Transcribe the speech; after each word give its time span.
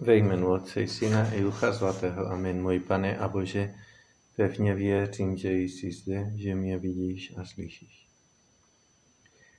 Ve 0.00 0.16
jménu 0.16 0.52
Otce, 0.52 0.86
Syna 0.86 1.34
i 1.34 1.42
Ducha 1.42 1.72
Svatého. 1.72 2.26
Amen. 2.26 2.62
Můj 2.62 2.80
pane 2.80 3.18
a 3.18 3.28
Bože, 3.28 3.74
pevně 4.36 4.74
věřím, 4.74 5.36
že 5.36 5.52
jsi 5.52 5.92
zde, 5.92 6.32
že 6.36 6.54
mě 6.54 6.78
vidíš 6.78 7.32
a 7.36 7.44
slyšíš. 7.44 8.08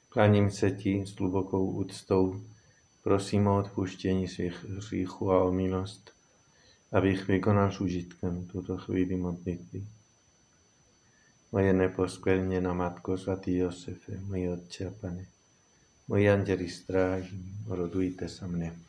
Kláním 0.10 0.52
se 0.52 0.72
ti 0.72 1.06
s 1.08 1.16
hlubokou 1.16 1.72
úctou, 1.72 2.42
prosím 3.04 3.48
o 3.48 3.58
odpuštění 3.58 4.28
svých 4.28 4.64
hříchů 4.64 5.32
a 5.32 5.44
o 5.44 5.52
milost, 5.52 6.12
abych 6.92 7.28
vykonal 7.28 7.72
s 7.72 7.82
užitkem 7.82 8.48
tuto 8.48 8.78
chvíli 8.78 9.16
modlitby. 9.16 9.84
Moje 11.52 11.74
neposkvrněná 11.74 12.74
Matko 12.74 13.18
svatý 13.18 13.58
Josefe, 13.58 14.20
můj 14.20 14.50
Otče 14.50 14.88
a 14.88 14.92
Pane, 15.02 15.26
moji 16.08 16.30
anděli 16.30 16.70
strážní, 16.70 17.56
rodujte 17.68 18.30
se 18.30 18.48
mne. 18.48 18.89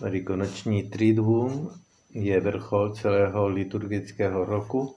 Velikonoční 0.00 0.82
triduum 0.82 1.70
je 2.10 2.40
vrchol 2.40 2.94
celého 2.94 3.48
liturgického 3.48 4.44
roku. 4.44 4.96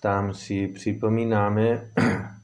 Tam 0.00 0.34
si 0.34 0.68
připomínáme 0.68 1.90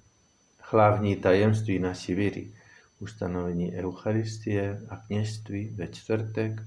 hlavní 0.58 1.16
tajemství 1.16 1.78
naší 1.78 2.14
víry. 2.14 2.52
Ustanovení 3.00 3.74
Eucharistie 3.74 4.80
a 4.88 4.96
kněžství 4.96 5.68
ve 5.68 5.88
čtvrtek, 5.88 6.62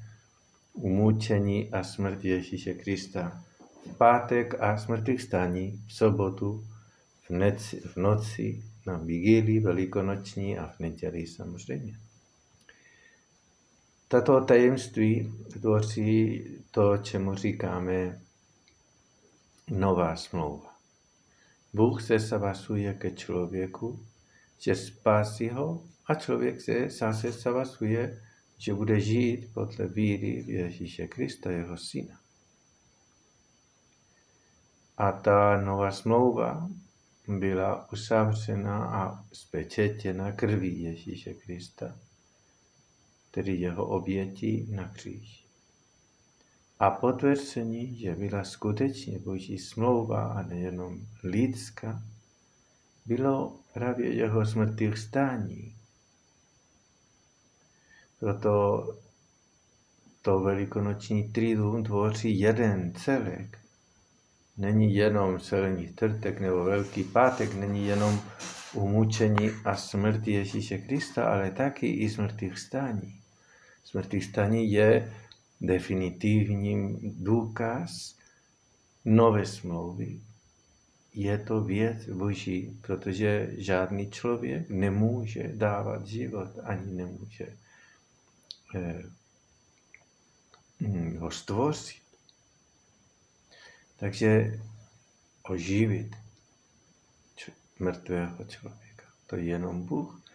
umúčení 0.74 1.74
a 1.74 1.84
smrt 1.84 2.26
Ježíše 2.26 2.74
Krista. 2.74 3.44
V 3.94 3.98
pátek 3.98 4.62
a 4.62 4.78
smrtých 4.78 5.22
stání, 5.22 5.84
v 5.88 5.94
sobotu, 5.94 6.64
v, 7.30 7.54
v 7.86 7.96
noci, 7.96 8.64
na 8.88 8.98
vigílii 8.98 9.60
velikonoční 9.60 10.58
a 10.58 10.68
v 10.68 10.80
neděli 10.80 11.28
samozřejmě. 11.28 12.07
Tato 14.10 14.42
tajemství 14.42 15.34
tvoří 15.52 16.44
to, 16.72 16.98
čemu 16.98 17.36
říkáme 17.36 18.22
nová 19.70 20.16
smlouva. 20.16 20.76
Bůh 21.74 22.02
se 22.02 22.20
zavazuje 22.20 22.94
ke 22.94 23.12
člověku, 23.12 24.06
že 24.60 24.76
spásí 24.76 25.50
ho 25.50 25.84
a 26.06 26.16
člověk 26.16 26.62
se 26.62 26.90
zase 26.90 27.32
zavazuje, 27.32 28.22
že 28.58 28.74
bude 28.74 29.00
žít 29.00 29.54
podle 29.54 29.88
víry 29.88 30.44
v 30.44 30.50
Ježíše 30.50 31.08
Krista, 31.08 31.52
jeho 31.52 31.78
syna. 31.78 32.20
A 34.98 35.12
ta 35.12 35.62
nová 35.62 35.92
smlouva 35.92 36.70
byla 37.28 37.92
uzavřena 37.92 38.86
a 38.86 39.24
spečetěna 39.34 40.32
krví 40.32 40.82
Ježíše 40.82 41.34
Krista 41.34 42.00
tedy 43.38 43.54
jeho 43.54 43.86
oběti 43.86 44.68
na 44.70 44.88
kříž. 44.88 45.46
A 46.80 46.90
potvrzení, 46.90 47.96
že 47.96 48.16
byla 48.16 48.44
skutečně 48.44 49.20
Boží 49.20 49.60
smlouva 49.60 50.28
a 50.28 50.42
nejenom 50.42 51.00
lidská, 51.24 52.04
bylo 53.06 53.60
právě 53.74 54.14
jeho 54.14 54.46
smrtých 54.46 54.98
stání. 54.98 55.76
Proto 58.20 58.84
to 60.22 60.40
velikonoční 60.40 61.24
triduum 61.24 61.84
tvoří 61.84 62.40
jeden 62.40 62.94
celek. 62.94 63.58
Není 64.58 64.96
jenom 64.96 65.40
celý 65.40 65.88
trtek 65.88 66.40
nebo 66.40 66.64
velký 66.64 67.04
pátek, 67.04 67.54
není 67.54 67.88
jenom 67.88 68.20
umučení 68.74 69.52
a 69.66 69.76
smrt 69.76 70.28
Ježíše 70.28 70.78
Krista, 70.78 71.34
ale 71.34 71.52
taky 71.52 71.88
i 71.88 72.10
smrtých 72.10 72.60
stání. 72.60 73.27
Smrtých 73.88 74.26
stání 74.26 74.72
je 74.72 75.14
definitivním 75.62 77.00
důkaz 77.24 78.16
nové 79.06 79.46
smlouvy. 79.46 80.22
Je 81.14 81.38
to 81.38 81.64
věc 81.64 82.06
boží, 82.06 82.80
protože 82.82 83.50
žádný 83.58 84.12
člověk 84.12 84.70
nemůže 84.70 85.52
dávat 85.56 86.08
život, 86.08 86.48
ani 86.64 86.94
nemůže 86.94 87.58
eh, 88.76 89.04
hm, 90.82 91.18
ho 91.18 91.32
stvořit. 91.32 92.04
Takže 94.00 94.60
oživit 95.44 96.16
mrtvého 97.80 98.46
člověka. 98.46 99.04
To 99.28 99.36
je 99.36 99.44
jenom 99.44 99.86
Bůh. 99.86 100.27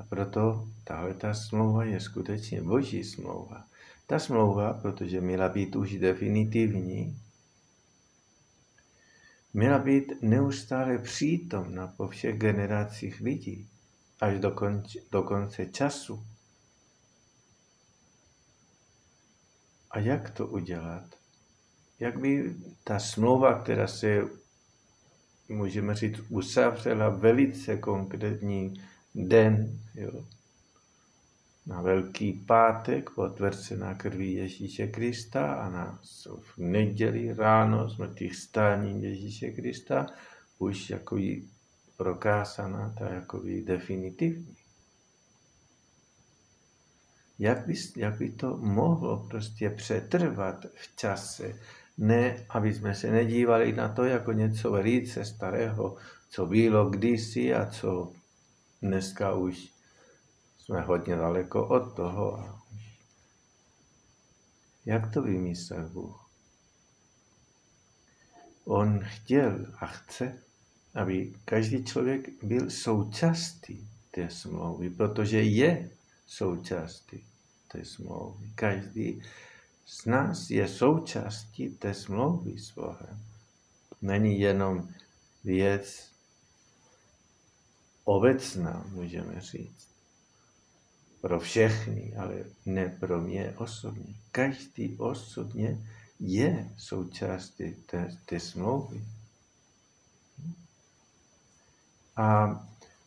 A 0.00 0.04
proto 0.04 0.68
tahle 0.84 1.14
ta 1.14 1.34
smlouva 1.34 1.84
je 1.84 2.00
skutečně 2.00 2.62
boží 2.62 3.04
smlouva. 3.04 3.64
Ta 4.06 4.18
smlouva, 4.18 4.72
protože 4.72 5.20
měla 5.20 5.48
být 5.48 5.76
už 5.76 5.92
definitivní, 5.92 7.20
měla 9.52 9.78
být 9.78 10.22
neustále 10.22 10.98
přítomna 10.98 11.86
po 11.86 12.08
všech 12.08 12.38
generacích 12.38 13.20
lidí, 13.20 13.68
až 14.20 14.40
do, 14.40 14.50
konč, 14.50 14.96
do 15.12 15.22
konce 15.22 15.66
času. 15.66 16.24
A 19.90 19.98
jak 19.98 20.30
to 20.30 20.46
udělat? 20.46 21.04
Jak 21.98 22.20
by 22.20 22.56
ta 22.84 22.98
smlouva, 22.98 23.62
která 23.62 23.86
se, 23.86 24.22
můžeme 25.48 25.94
říct, 25.94 26.20
uzavřela 26.28 27.08
velice 27.08 27.76
konkrétní 27.76 28.82
den, 29.14 29.78
jo, 29.94 30.24
na 31.66 31.82
Velký 31.82 32.32
pátek 32.32 33.10
potvrzená 33.10 33.94
krví 33.94 34.34
Ježíše 34.34 34.86
Krista 34.86 35.54
a 35.54 35.70
na 35.70 35.98
v 36.40 36.58
neděli 36.58 37.34
ráno 37.34 37.90
smrtých 37.90 38.36
stání 38.36 39.02
Ježíše 39.02 39.50
Krista 39.50 40.06
už 40.58 40.90
jako 40.90 41.18
prokázaná, 41.96 42.94
ta 42.98 43.08
jako 43.08 43.42
definitivní. 43.64 44.56
Jak 47.38 47.66
by, 47.66 47.74
jak 47.96 48.18
by 48.18 48.30
to 48.30 48.56
mohlo 48.56 49.26
prostě 49.30 49.70
přetrvat 49.70 50.66
v 50.74 50.96
čase, 50.96 51.60
ne, 51.98 52.46
aby 52.48 52.74
jsme 52.74 52.94
se 52.94 53.10
nedívali 53.10 53.72
na 53.72 53.88
to 53.88 54.04
jako 54.04 54.32
něco 54.32 54.70
velice 54.70 55.24
starého, 55.24 55.96
co 56.28 56.46
bylo 56.46 56.90
kdysi 56.90 57.54
a 57.54 57.66
co 57.66 58.12
dneska 58.82 59.34
už 59.34 59.68
jsme 60.58 60.80
hodně 60.80 61.16
daleko 61.16 61.66
od 61.66 61.96
toho. 61.96 62.58
Jak 64.86 65.14
to 65.14 65.22
vymyslel 65.22 65.88
Bůh? 65.88 66.30
On 68.64 69.00
chtěl 69.04 69.66
a 69.78 69.86
chce, 69.86 70.38
aby 70.94 71.34
každý 71.44 71.84
člověk 71.84 72.44
byl 72.44 72.70
součástí 72.70 73.88
té 74.10 74.30
smlouvy, 74.30 74.90
protože 74.90 75.42
je 75.42 75.90
součástí 76.26 77.24
té 77.68 77.84
smlouvy. 77.84 78.52
Každý 78.54 79.22
z 79.86 80.06
nás 80.06 80.50
je 80.50 80.68
součástí 80.68 81.68
té 81.68 81.94
smlouvy 81.94 82.58
s 82.58 82.74
Bohem. 82.74 83.18
Není 84.02 84.40
jenom 84.40 84.88
věc 85.44 86.09
obecná, 88.10 88.84
můžeme 88.92 89.40
říct. 89.40 89.88
Pro 91.20 91.40
všechny, 91.40 92.14
ale 92.16 92.44
ne 92.66 92.96
pro 93.00 93.20
mě 93.20 93.54
osobně. 93.56 94.14
Každý 94.32 94.96
osobně 94.98 95.86
je 96.20 96.70
součástí 96.76 97.74
té, 97.74 98.16
té 98.24 98.40
smlouvy. 98.40 99.04
A 102.16 102.60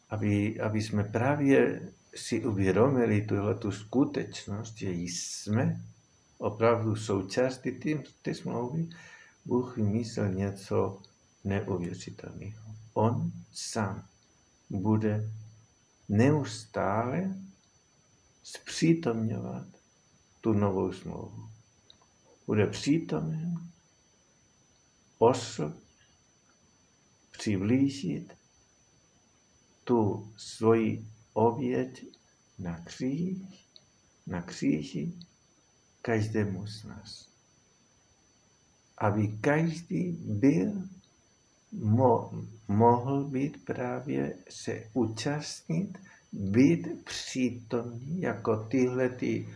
aby, 0.10 0.62
aby 0.62 0.82
jsme 0.82 1.04
právě 1.04 1.90
si 2.16 2.46
uvědomili 2.46 3.22
tuhle 3.22 3.56
tu 3.56 3.72
skutečnost, 3.72 4.78
že 4.78 4.92
jsme 4.92 5.82
opravdu 6.38 6.96
součástí 6.96 7.72
té 8.22 8.34
smlouvy, 8.34 8.90
Bůh 9.46 9.78
vymyslel 9.78 10.30
něco 10.30 11.02
neuvěřitelného. 11.44 12.64
On 12.94 13.32
sám 13.52 14.08
bude 14.74 15.32
neustále 16.10 17.36
zpřítomňovat 18.44 19.68
tu 20.42 20.54
novou 20.54 20.94
smlouvu. 20.94 21.50
Bude 22.48 22.68
přítomen 22.68 23.70
osob 25.18 25.74
přiblížit 27.32 28.34
tu 29.84 30.32
svoji 30.38 31.08
oběť 31.34 32.06
na 32.60 32.80
kříž, 32.80 33.38
na 34.28 34.42
kříži 34.42 35.14
každému 36.02 36.68
z 36.68 36.84
nás. 36.84 37.30
Aby 38.98 39.28
každý 39.28 40.12
byl 40.12 40.88
mo, 41.74 42.32
mohl 42.68 43.24
být 43.24 43.66
právě 43.66 44.38
se 44.50 44.84
účastnit, 44.94 45.98
být 46.32 47.06
přítomný 47.06 48.22
jako 48.22 48.64
tyhle 48.64 49.10
ty 49.10 49.48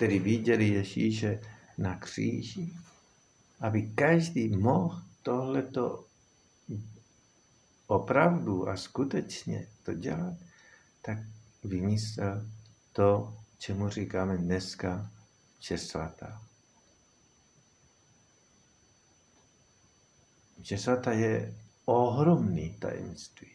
kteří 0.00 0.18
viděli 0.18 0.68
Ježíše 0.68 1.40
na 1.78 1.98
kříži, 1.98 2.72
aby 3.60 3.82
každý 3.82 4.48
mohl 4.48 5.02
tohleto 5.22 6.04
opravdu 7.86 8.68
a 8.68 8.76
skutečně 8.76 9.66
to 9.82 9.94
dělat, 9.94 10.34
tak 11.02 11.18
vymyslel 11.64 12.46
to, 12.92 13.36
čemu 13.58 13.88
říkáme 13.88 14.36
dneska 14.36 15.10
Vše 15.58 15.78
svatá. 15.78 16.42
Vše 20.62 20.78
svatá 20.78 21.12
je 21.12 21.59
ohromný 21.90 22.76
tajemství. 22.78 23.48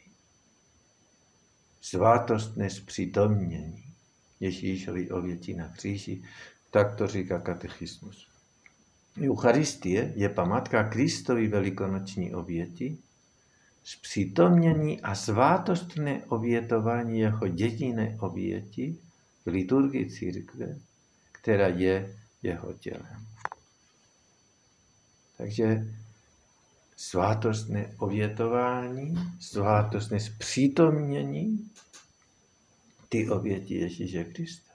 Svátostné 1.81 2.69
zpřítomnění 2.69 3.83
Ježíšovi 4.39 5.11
oběti 5.11 5.53
na 5.53 5.67
kříži, 5.67 6.23
tak 6.71 6.95
to 6.95 7.07
říká 7.07 7.39
katechismus. 7.39 8.27
Eucharistie 9.21 10.13
je 10.15 10.29
památka 10.29 10.83
Kristovi 10.83 11.47
velikonoční 11.47 12.35
oběti, 12.35 12.97
zpřítomnění 13.83 15.01
a 15.01 15.15
svátostné 15.15 16.23
obětování 16.25 17.19
jeho 17.19 17.45
jediné 17.45 18.17
oběti 18.19 18.97
v 19.45 19.49
liturgii 19.49 20.09
církve, 20.09 20.75
která 21.31 21.67
je 21.67 22.17
jeho 22.43 22.73
tělem. 22.73 23.25
Takže 25.37 25.85
svátostné 26.95 27.95
obětování, 27.97 29.15
svátostné 29.39 30.19
zpřítomnění 30.19 31.69
ty 33.09 33.29
oběti 33.29 33.75
Ježíše 33.75 34.23
Krista. 34.23 34.71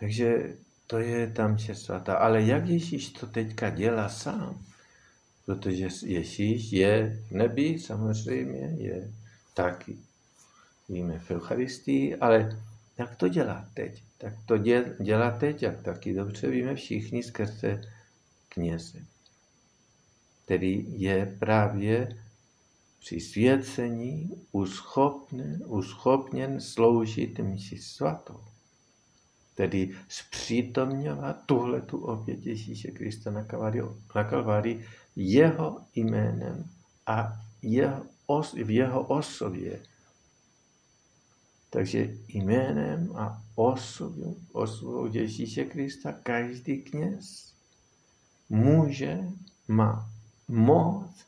Takže 0.00 0.56
to 0.86 0.98
je 0.98 1.30
tam 1.30 1.56
vše 1.56 1.74
svatá. 1.74 2.14
Ale 2.16 2.42
jak 2.42 2.66
Ježíš 2.66 3.08
to 3.08 3.26
teďka 3.26 3.70
dělá 3.70 4.08
sám? 4.08 4.64
Protože 5.46 5.88
Ježíš 6.02 6.72
je 6.72 7.22
v 7.28 7.32
nebi, 7.32 7.78
samozřejmě 7.78 8.76
je 8.78 9.12
taky. 9.54 9.96
Víme 10.88 11.18
v 11.18 11.30
Eucharistii, 11.30 12.16
ale 12.16 12.62
jak 12.98 13.16
to 13.16 13.28
dělá 13.28 13.68
teď? 13.74 14.02
Tak 14.18 14.34
to 14.46 14.58
dělá 15.00 15.30
teď, 15.30 15.62
jak 15.62 15.82
taky 15.82 16.14
dobře 16.14 16.50
víme 16.50 16.74
všichni 16.74 17.22
skrze 17.22 17.82
kněze, 18.56 19.04
který 20.44 21.00
je 21.00 21.36
právě 21.38 22.16
při 22.98 23.20
svěcení 23.20 24.30
uschopněn, 24.52 25.62
uschopněn 25.66 26.60
sloužit 26.60 27.38
mši 27.38 27.78
svatou. 27.78 28.40
Tedy 29.54 29.96
zpřítomňovat 30.08 31.46
tuhle 31.46 31.80
tu 31.80 31.98
oběť 31.98 32.46
Ježíše 32.46 32.90
Krista 32.90 33.30
na 33.30 33.44
Kalvárii, 34.24 34.86
jeho 35.16 35.80
jménem 35.94 36.64
a 37.06 37.32
jeho, 37.62 38.06
v 38.64 38.70
jeho 38.70 39.02
osobě 39.02 39.80
takže 41.76 42.14
jménem 42.28 43.16
a 43.16 43.42
osobou, 43.54 44.36
osobou 44.52 45.12
Ježíše 45.12 45.64
Krista 45.64 46.12
každý 46.12 46.82
kněz 46.82 47.52
může, 48.48 49.18
má 49.68 50.10
moc 50.48 51.26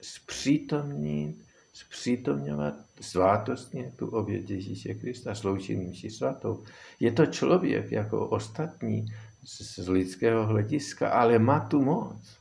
zpřítomnit, 0.00 1.44
zpřítomňovat 1.72 2.74
svátostně 3.00 3.92
tu 3.96 4.06
oběť 4.08 4.50
Ježíše 4.50 4.94
Krista, 4.94 5.34
sloučit 5.34 5.76
mši 5.76 6.10
svatou. 6.10 6.64
Je 7.00 7.12
to 7.12 7.26
člověk 7.26 7.92
jako 7.92 8.28
ostatní 8.28 9.06
z, 9.44 9.78
z 9.78 9.88
lidského 9.88 10.46
hlediska, 10.46 11.10
ale 11.10 11.38
má 11.38 11.60
tu 11.60 11.82
moc. 11.82 12.38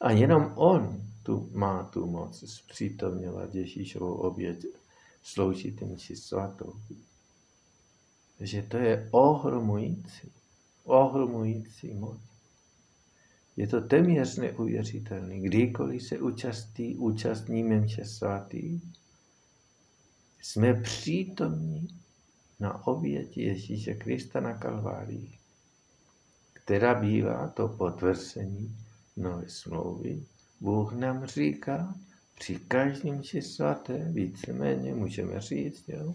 A 0.00 0.10
jenom 0.10 0.52
on 0.54 1.02
tu 1.22 1.50
má 1.52 1.84
tu 1.84 2.06
moc 2.06 2.44
zpřítomňovat 2.50 3.54
Ježíšovou 3.54 4.14
oběť 4.14 4.64
sloužit 5.22 5.82
mši 5.82 6.16
svatou. 6.16 6.72
Že 8.40 8.62
to 8.62 8.76
je 8.76 9.08
ohromující, 9.10 10.32
ohromující 10.84 11.94
moc. 11.94 12.33
Je 13.56 13.66
to 13.66 13.80
téměř 13.80 14.36
neuvěřitelné. 14.36 15.40
Kdykoliv 15.40 16.02
se 16.02 16.18
účastí, 16.18 16.96
účastníme 16.96 17.80
mše 17.80 18.04
svatý, 18.04 18.80
jsme 20.42 20.74
přítomní 20.74 21.88
na 22.60 22.86
oběti 22.86 23.42
Ježíše 23.42 23.94
Krista 23.94 24.40
na 24.40 24.58
Kalvárii, 24.58 25.38
která 26.52 26.94
bývá 26.94 27.48
to 27.48 27.68
potvrzení 27.68 28.76
nové 29.16 29.48
smlouvy. 29.48 30.24
Bůh 30.60 30.92
nám 30.92 31.26
říká, 31.26 31.94
při 32.38 32.56
každém 32.56 33.22
či 33.22 33.42
svaté, 33.42 34.08
víceméně 34.12 34.94
můžeme 34.94 35.40
říct, 35.40 35.88
jo, 35.88 36.14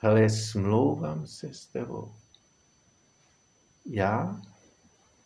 ale 0.00 0.30
smlouvám 0.30 1.26
se 1.26 1.54
s 1.54 1.66
tebou. 1.66 2.12
Já 3.86 4.42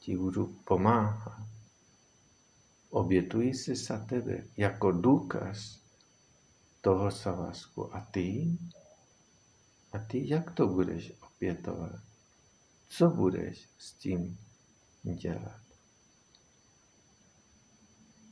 ti 0.01 0.17
budu 0.17 0.57
pomáhat. 0.65 1.50
Obětuji 2.91 3.55
se 3.55 3.75
za 3.75 3.99
tebe 3.99 4.45
jako 4.57 4.93
důkaz 4.93 5.81
toho 6.81 7.11
savasku. 7.11 7.97
A 7.97 8.01
ty? 8.01 8.59
A 9.93 9.99
ty 9.99 10.29
jak 10.29 10.51
to 10.51 10.67
budeš 10.67 11.13
obětovat? 11.21 12.01
Co 12.89 13.11
budeš 13.11 13.69
s 13.79 13.93
tím 13.93 14.39
dělat? 15.03 15.61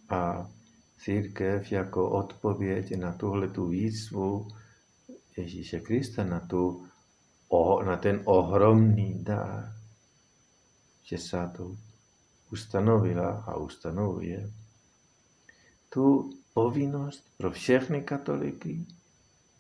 A 0.08 0.50
církev 0.98 1.72
jako 1.72 2.10
odpověď 2.10 2.96
na 2.96 3.12
tuhle 3.12 3.48
tu 3.48 3.68
výzvu 3.68 4.48
Ježíše 5.36 5.80
Krista, 5.80 6.24
na, 6.24 6.40
tu, 6.40 6.88
na 7.86 7.96
ten 7.96 8.22
ohromný 8.24 9.24
dar, 9.24 9.76
to 11.56 11.76
ustanovila 12.52 13.44
a 13.46 13.56
ustanovuje 13.56 14.50
tu 15.88 16.32
povinnost 16.54 17.24
pro 17.36 17.50
všechny 17.50 18.02
katoliky 18.02 18.86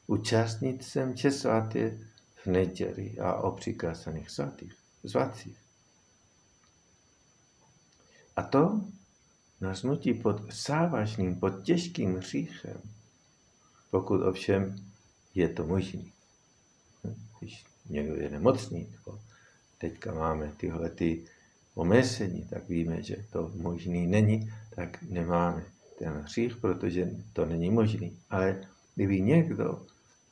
účastnit 0.06 0.84
se 0.84 1.06
mče 1.06 1.30
svaté 1.30 1.98
v 2.34 2.46
neděli 2.46 3.18
a 3.18 3.34
o 3.34 3.50
přikázaných 3.50 4.30
svatých, 4.30 4.74
svacích. 5.06 5.58
A 8.36 8.42
to 8.42 8.80
nás 9.60 9.82
nutí 9.82 10.14
pod 10.14 10.52
závažným, 10.52 11.40
pod 11.40 11.62
těžkým 11.62 12.16
hříchem, 12.16 12.80
pokud 13.90 14.22
ovšem 14.22 14.76
je 15.34 15.48
to 15.48 15.66
možný. 15.66 16.12
Když 17.38 17.64
někdo 17.88 18.14
je 18.14 18.30
nemocný, 18.30 18.88
nebo 18.92 19.20
teďka 19.78 20.14
máme 20.14 20.52
tyhle 20.56 20.90
ty 20.90 21.26
omezení, 21.78 22.42
tak 22.50 22.68
víme, 22.68 23.02
že 23.02 23.16
to 23.30 23.50
možný 23.56 24.06
není, 24.06 24.52
tak 24.74 25.02
nemáme 25.02 25.64
ten 25.98 26.12
hřích, 26.12 26.56
protože 26.56 27.10
to 27.32 27.44
není 27.44 27.70
možný. 27.70 28.18
Ale 28.30 28.60
kdyby 28.94 29.20
někdo 29.20 29.86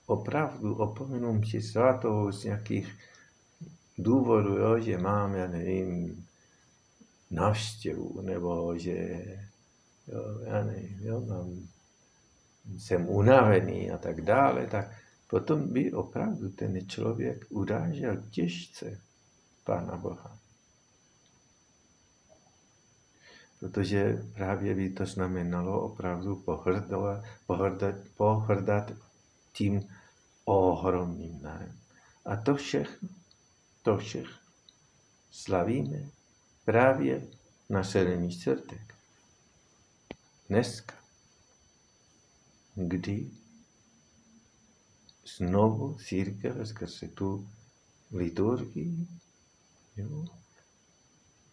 opravdu 0.07 0.75
opomenul 0.75 1.45
si 1.45 1.62
svatou 1.62 2.33
z 2.33 2.45
nějakých 2.45 2.99
důvodů, 3.99 4.57
jo, 4.57 4.79
že 4.79 4.99
mám, 4.99 5.35
já 5.35 5.47
nevím, 5.47 6.26
návštěvu, 7.31 8.21
nebo 8.23 8.79
že 8.79 9.25
jo, 10.09 10.41
já 10.45 10.65
nevím, 10.65 10.99
jo, 11.00 11.21
mám, 11.21 11.69
jsem 12.79 13.09
unavený 13.09 13.91
a 13.91 13.99
tak 13.99 14.21
dále, 14.21 14.67
tak 14.67 14.91
potom 15.31 15.73
by 15.73 15.93
opravdu 15.93 16.49
ten 16.50 16.88
člověk 16.88 17.47
urážel 17.50 18.17
těžce 18.31 19.00
Pána 19.65 19.97
Boha. 19.97 20.46
Protože 23.60 24.22
právě 24.34 24.75
by 24.75 24.90
to 24.90 25.06
znamenalo 25.06 25.80
opravdu 25.80 26.36
pohrdovat, 26.36 27.25
pohrdat, 27.46 27.94
pohrdat 28.16 28.92
tím 29.52 29.88
ohromným 30.44 31.40
darem. 31.40 31.78
A 32.25 32.36
to 32.36 32.54
všechno, 32.54 33.08
to 33.82 33.98
všechno 33.98 34.46
slavíme 35.30 36.10
právě 36.64 37.28
na 37.68 37.84
sedmý 37.84 38.30
čtvrtek. 38.30 38.94
Dneska, 40.48 40.94
kdy 42.75 43.30
znovu 45.36 45.94
církev 45.94 46.68
skrze 46.68 47.08
tu 47.08 47.48
liturgii 48.12 49.06
jo, 49.96 50.25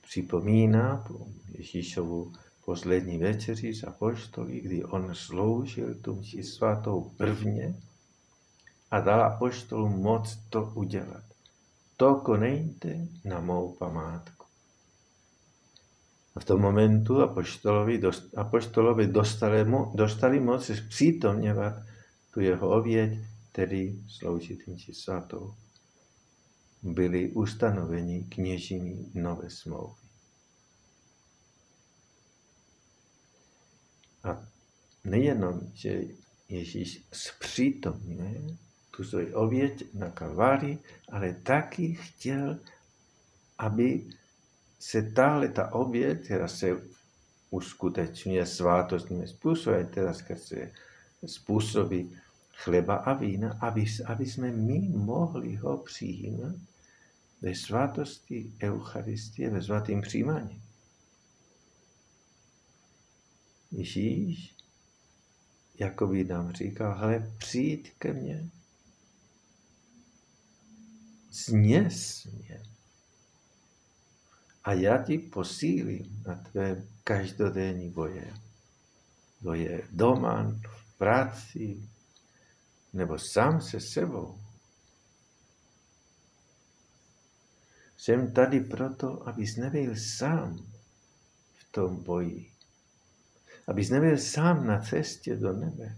připomíná 0.03 1.05
Ježíšovu 1.57 2.33
poslední 2.65 3.17
večeři 3.17 3.73
z 3.73 3.83
apoštolí, 3.83 4.61
kdy 4.61 4.83
on 4.83 5.15
sloužil 5.15 5.95
tu 5.95 6.15
mši 6.15 6.43
svatou 6.43 7.11
prvně 7.17 7.75
a 8.91 8.99
dala 8.99 9.37
poštolům 9.37 10.01
moc 10.01 10.37
to 10.49 10.71
udělat. 10.75 11.23
To 11.97 12.15
konejte 12.15 13.07
na 13.25 13.39
mou 13.39 13.75
památku. 13.75 14.45
A 16.35 16.39
v 16.39 16.45
tom 16.45 16.61
momentu 16.61 17.21
apoštolovi, 17.21 17.97
dost, 17.97 18.37
apoštolovi 18.37 19.07
dostali, 19.07 19.65
dostali 19.95 20.39
moc 20.39 20.71
zpřítomňovat 20.75 21.73
tu 22.33 22.39
jeho 22.39 22.69
oběť, 22.69 23.19
tedy 23.51 23.95
sloužit 24.07 24.59
jim 24.67 24.77
svatou. 24.77 25.53
Byli 26.83 27.31
ustanoveni 27.31 28.23
kněžiny 28.23 29.05
nové 29.13 29.49
smlouvy. 29.49 30.03
A 34.23 34.47
nejenom, 35.03 35.61
že 35.73 36.01
Ježíš 36.49 37.03
zpřítomňuje 37.11 38.41
tu 38.95 39.03
svoji 39.03 39.33
oběť 39.33 39.93
na 39.93 40.09
Kalvárii, 40.09 40.79
ale 41.11 41.33
taky 41.33 41.95
chtěl, 41.95 42.59
aby 43.57 44.05
se 44.79 45.01
tahle 45.01 45.47
ta 45.47 45.73
oběť, 45.73 46.25
která 46.25 46.47
se 46.47 46.81
uskutečňuje 47.49 48.45
svátostnými 48.45 49.27
způsoby, 49.27 49.81
teda 49.93 50.13
skrze 50.13 50.71
způsoby 51.25 52.01
chleba 52.53 52.95
a 52.95 53.13
vína, 53.13 53.57
aby, 53.61 53.85
aby 54.05 54.25
jsme 54.25 54.51
my 54.51 54.79
mohli 54.89 55.55
ho 55.55 55.77
přijímat 55.77 56.55
ve 57.43 57.55
svátosti 57.55 58.53
Eucharistie, 58.63 59.49
ve 59.49 59.61
svatém 59.61 60.01
přijímání. 60.01 60.61
Ježíš 63.71 64.55
jako 65.79 66.07
by 66.07 66.23
nám 66.23 66.53
říkal, 66.53 66.97
hele, 66.97 67.33
přijď 67.37 67.93
ke 67.97 68.13
mně, 68.13 68.49
zněs 71.31 72.25
mě 72.25 72.63
a 74.63 74.73
já 74.73 75.03
ti 75.03 75.17
posílím 75.17 76.23
na 76.27 76.35
tvé 76.35 76.87
každodenní 77.03 77.89
boje. 77.89 78.33
Boje 79.41 79.87
doma, 79.91 80.55
v 80.77 80.97
práci, 80.97 81.89
nebo 82.93 83.19
sám 83.19 83.61
se 83.61 83.79
sebou. 83.79 84.42
Jsem 88.03 88.33
tady 88.33 88.59
proto, 88.59 89.27
abys 89.27 89.55
nebyl 89.55 89.95
sám 89.95 90.71
v 91.55 91.71
tom 91.71 92.03
boji. 92.03 92.51
Abys 93.67 93.89
nebyl 93.89 94.17
sám 94.17 94.67
na 94.67 94.79
cestě 94.79 95.35
do 95.35 95.53
nebe. 95.53 95.97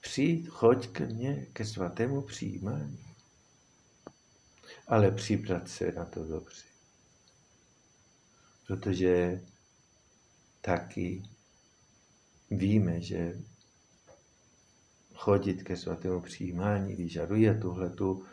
Přijď, 0.00 0.48
choď 0.48 0.88
ke 0.88 1.06
mně, 1.06 1.46
ke 1.52 1.64
svatému 1.64 2.22
přijímání. 2.22 3.14
Ale 4.86 5.10
přibrat 5.10 5.68
se 5.68 5.92
na 5.92 6.04
to 6.04 6.24
dobře. 6.24 6.66
Protože 8.66 9.40
taky 10.60 11.22
víme, 12.50 13.00
že 13.00 13.38
chodit 15.18 15.62
ke 15.62 15.76
svatému 15.76 16.20
přijímání 16.20 16.94
vyžaduje 16.94 17.54
tuhle 17.54 17.90
tu 17.90 18.24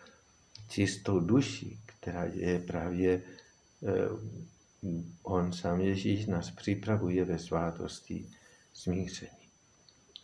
čistou 0.70 1.20
duši, 1.20 1.80
která 1.86 2.24
je 2.24 2.60
právě 2.60 3.22
eh, 3.84 4.10
on 5.24 5.54
sám 5.54 5.82
Ježíš 5.82 6.26
nás 6.26 6.52
připravuje 6.52 7.26
ve 7.26 7.40
svátosti 7.40 8.30
smíření. 8.74 9.50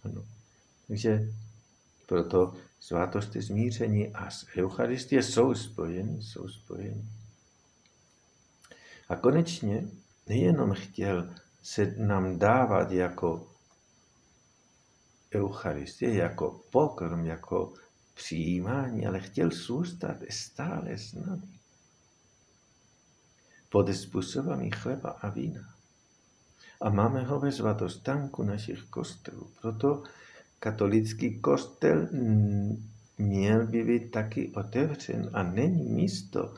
Ano. 0.03 0.25
Takže 0.87 1.33
proto 2.05 2.53
svátosti 2.79 3.41
smíření 3.41 4.13
a 4.13 4.29
Eucharistie 4.57 5.23
jsou 5.23 5.53
spojeny, 5.53 6.23
jsou 6.23 6.49
spojeny. 6.49 7.05
A 9.09 9.15
konečně 9.15 9.87
nejenom 10.27 10.73
chtěl 10.73 11.33
se 11.63 11.93
nám 11.97 12.39
dávat 12.39 12.91
jako 12.91 13.50
Eucharistie, 15.35 16.13
jako 16.13 16.61
pokrm, 16.71 17.25
jako 17.25 17.73
přijímání, 18.13 19.07
ale 19.07 19.19
chtěl 19.19 19.49
zůstat 19.49 20.17
stále 20.29 20.97
s 20.97 21.13
námi 21.13 21.61
pod 23.71 23.95
způsobami 23.95 24.71
chleba 24.71 25.09
a 25.09 25.29
vína. 25.29 25.61
A 26.81 26.89
máme 26.89 27.23
ho 27.23 27.39
ve 27.39 27.51
svatostánku 27.51 28.43
našich 28.43 28.83
kostelů. 28.83 29.47
Proto 29.61 30.03
katolický 30.59 31.39
kostel 31.39 32.07
měl 33.17 33.67
by 33.67 33.83
být 33.83 34.11
taky 34.11 34.51
otevřen 34.55 35.29
a 35.33 35.43
není 35.43 35.83
místo 35.83 36.53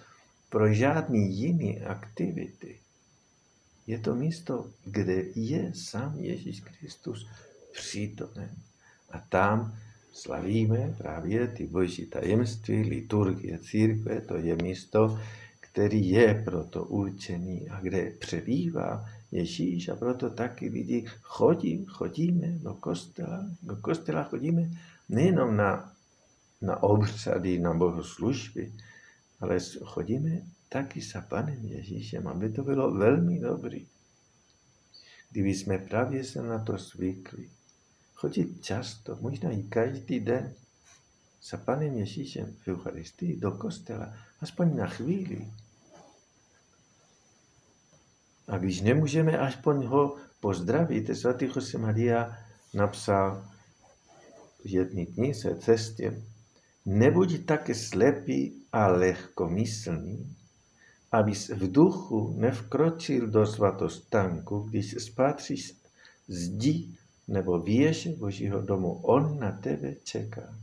pro 0.50 0.74
žádný 0.74 1.38
jiný 1.38 1.82
aktivity. 1.82 2.80
Je 3.88 4.00
to 4.00 4.16
místo, 4.16 4.72
kde 4.86 5.24
je 5.36 5.72
sám 5.76 6.20
Ježíš 6.20 6.60
Kristus 6.60 7.28
přítomen. 7.74 8.50
A 9.10 9.20
tam 9.20 9.76
slavíme 10.12 10.96
právě 10.98 11.48
ty 11.48 11.68
boží 11.68 12.06
tajemství, 12.06 12.82
liturgie 12.82 13.60
církve, 13.60 14.22
to 14.22 14.38
je 14.38 14.56
místo, 14.56 15.20
který 15.60 16.10
je 16.10 16.42
proto 16.46 16.86
určený 16.86 17.70
a 17.70 17.80
kde 17.80 18.12
přebývá 18.20 19.06
Ježíš 19.32 19.90
a 19.90 19.96
proto 19.96 20.30
taky 20.30 20.70
lidi 20.70 21.06
chodí, 21.22 21.86
chodíme 21.86 22.48
do 22.48 22.74
kostela, 22.74 23.46
do 23.62 23.76
kostela 23.76 24.24
chodíme 24.24 24.70
nejenom 25.10 25.58
na, 25.58 25.94
na 26.62 26.84
obřady, 26.84 27.60
na 27.60 27.74
bohoslužby, 27.74 28.74
ale 29.40 29.60
chodíme 29.84 30.42
taky 30.70 31.02
za 31.02 31.22
Panem 31.22 31.66
Ježíšem, 31.66 32.28
aby 32.28 32.50
to 32.50 32.64
bylo 32.64 32.94
velmi 32.94 33.40
dobrý. 33.40 33.88
Kdyby 35.32 35.50
jsme 35.50 35.78
právě 35.78 36.24
se 36.24 36.42
na 36.42 36.60
to 36.60 36.78
zvykli, 36.78 37.50
chodit 38.24 38.64
často, 38.64 39.18
možná 39.22 39.52
i 39.52 39.64
každý 39.64 40.20
den, 40.20 40.56
za 41.44 41.58
Panem 41.58 41.98
Ježíšem 41.98 42.56
v 42.64 42.68
Eucharistii 42.68 43.36
do 43.36 43.52
kostela, 43.52 44.16
aspoň 44.40 44.76
na 44.76 44.88
chvíli, 44.88 45.52
a 48.48 48.58
když 48.58 48.82
nemůžeme 48.82 49.38
aspoň 49.40 49.86
ho 49.86 50.16
pozdravit, 50.40 51.12
svatý 51.18 51.52
Jose 51.56 51.78
Maria 51.78 52.38
napsal 52.74 53.44
v 54.64 54.68
jedné 54.68 55.06
knize 55.06 55.56
cestě, 55.60 56.24
nebuď 56.86 57.46
tak 57.46 57.76
slepý 57.76 58.64
a 58.72 58.88
lehkomyslný, 58.88 60.36
abys 61.12 61.50
v 61.50 61.72
duchu 61.72 62.40
nevkročil 62.40 63.28
do 63.28 63.46
svatostánku, 63.46 64.60
když 64.60 64.96
spatříš 65.04 65.76
zdi 66.28 67.03
nebo 67.28 67.60
věže 67.60 68.10
Božího 68.10 68.62
domu. 68.62 68.94
On 68.94 69.40
na 69.40 69.52
tebe 69.52 69.96
čeká. 70.04 70.56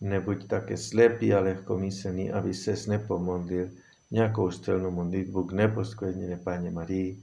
Nebuď 0.00 0.46
také 0.48 0.76
slepý 0.76 1.34
a 1.34 1.40
lehkomyslný, 1.40 2.32
aby 2.32 2.54
ses 2.54 2.86
nepomodlil 2.86 3.70
nějakou 4.10 4.50
stylnou 4.50 4.90
modlitbu 4.90 5.44
k 5.44 5.52
neposkvrněné 5.52 6.36
Páně 6.36 6.70
Marii, 6.70 7.22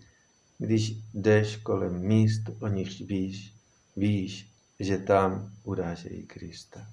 když 0.57 0.97
jdeš 1.13 1.57
kolem 1.57 1.99
míst, 1.99 2.41
o 2.59 2.67
nich 2.67 3.01
víš, 3.01 3.53
víš, 3.95 4.51
že 4.79 4.97
tam 4.97 5.53
urážejí 5.63 6.23
Krista. 6.23 6.87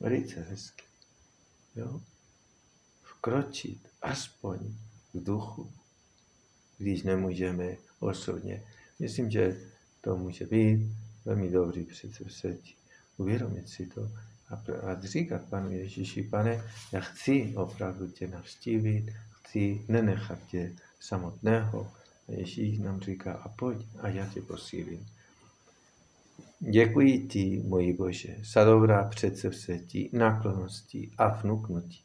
Velice 0.00 0.40
hezky. 0.40 0.84
Jo? 1.76 2.00
Vkročit 3.02 3.88
aspoň 4.02 4.58
v 5.14 5.24
duchu, 5.24 5.72
když 6.80 7.02
nemůžeme 7.02 7.76
osobně. 8.00 8.62
Myslím, 8.98 9.30
že 9.30 9.56
to 10.00 10.16
může 10.16 10.46
být 10.46 10.90
velmi 11.24 11.50
dobrý 11.50 11.84
předsevzetí. 11.84 12.74
Uvědomit 13.16 13.68
si 13.68 13.86
to 13.86 14.10
a 14.50 15.00
říkat 15.00 15.42
panu 15.50 15.70
Ježíši, 15.70 16.22
pane, 16.22 16.64
já 16.92 17.00
chci 17.00 17.52
opravdu 17.56 18.08
tě 18.08 18.28
navštívit, 18.28 19.12
chci 19.30 19.84
nenechat 19.88 20.38
tě 20.46 20.72
samotného. 21.00 21.92
A 22.28 22.32
Ježíš 22.32 22.78
nám 22.78 23.00
říká, 23.00 23.32
a 23.32 23.48
pojď 23.48 23.86
a 23.98 24.08
já 24.08 24.26
tě 24.26 24.42
posílím. 24.42 25.06
Děkuji 26.60 27.28
ti, 27.28 27.62
můj 27.64 27.92
Bože, 27.92 28.36
za 28.52 28.64
dobrá 28.64 29.04
předsevzetí, 29.04 30.10
náklonosti 30.12 31.10
a 31.18 31.28
vnuknutí, 31.28 32.00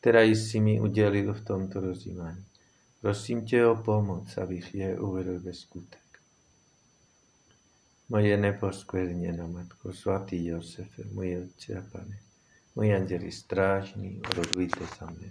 která 0.00 0.22
jsi 0.22 0.60
mi 0.60 0.80
udělil 0.80 1.34
v 1.34 1.44
tomto 1.44 1.80
rozjímání. 1.80 2.44
Prosím 3.00 3.44
tě 3.46 3.66
o 3.66 3.76
pomoc, 3.76 4.38
abych 4.38 4.74
je 4.74 5.00
uvedl 5.00 5.40
ve 5.40 5.52
skutek. 5.52 6.20
Moje 8.08 8.36
neposkvrněná 8.36 9.46
Matko, 9.46 9.92
svatý 9.92 10.46
Josefe, 10.46 11.04
můj 11.12 11.36
Otče 11.36 11.78
a 11.78 11.82
Pane, 11.92 12.18
můj 12.74 12.94
anděli 12.94 13.32
strážný, 13.32 14.22
rodujte 14.36 14.86
za 15.00 15.06
mne. 15.06 15.30